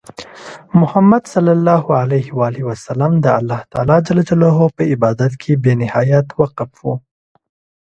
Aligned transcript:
محمد 0.81 1.27
صلى 1.27 1.51
الله 1.57 1.83
عليه 2.01 2.33
وسلم 2.69 3.11
د 3.25 3.27
الله 3.37 3.61
په 4.77 4.83
عبادت 4.93 5.33
کې 5.41 5.51
بې 5.63 5.73
نهایت 5.81 6.27
وقف 6.39 6.71
وو. 6.83 6.93